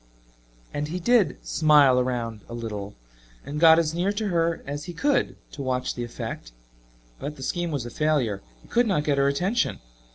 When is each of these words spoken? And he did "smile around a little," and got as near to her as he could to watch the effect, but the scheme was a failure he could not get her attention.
And 0.73 0.87
he 0.87 0.99
did 0.99 1.37
"smile 1.45 1.99
around 1.99 2.39
a 2.49 2.55
little," 2.55 2.95
and 3.45 3.59
got 3.59 3.77
as 3.77 3.93
near 3.93 4.11
to 4.13 4.29
her 4.29 4.63
as 4.65 4.85
he 4.85 4.93
could 4.93 5.35
to 5.51 5.61
watch 5.61 5.93
the 5.93 6.03
effect, 6.03 6.53
but 7.19 7.35
the 7.35 7.43
scheme 7.43 7.69
was 7.69 7.85
a 7.85 7.91
failure 7.91 8.41
he 8.63 8.67
could 8.67 8.87
not 8.87 9.03
get 9.03 9.19
her 9.19 9.27
attention. 9.27 9.77